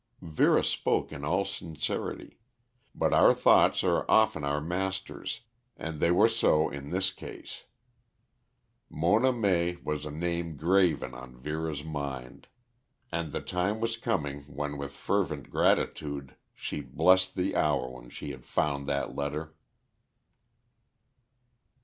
[0.23, 2.39] Vera spoke in all sincerity.
[2.95, 5.41] But our thoughts are often our masters
[5.77, 7.65] and they were so in this case.
[8.89, 12.47] Mona May was a name graven on Vera's mind,
[13.11, 18.31] and the time was coming when with fervent gratitude she blessed the hour when she
[18.31, 19.53] had found that letter.